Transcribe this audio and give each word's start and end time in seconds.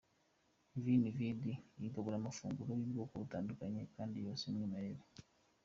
Veni 0.85 1.09
Vidi 1.17 1.53
igabura 1.87 2.15
amafunguro 2.17 2.71
y’ubwoko 2.79 3.13
butandukanye 3.21 3.81
kandi 3.95 4.17
yose 4.25 4.41
y’umwimerere. 4.53 5.01